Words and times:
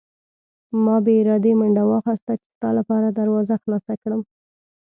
ما 0.83 0.95
بې 1.05 1.13
ارادې 1.21 1.51
منډه 1.59 1.83
واخیسته 1.89 2.33
چې 2.39 2.47
ستا 2.55 2.69
لپاره 2.79 3.07
دروازه 3.09 3.53
خلاصه 3.63 3.93
کړم. 4.01 4.21